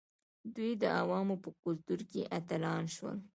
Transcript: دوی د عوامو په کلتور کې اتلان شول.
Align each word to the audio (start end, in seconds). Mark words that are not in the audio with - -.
دوی 0.55 0.71
د 0.81 0.83
عوامو 1.01 1.35
په 1.43 1.49
کلتور 1.61 1.99
کې 2.11 2.21
اتلان 2.37 2.83
شول. 2.95 3.17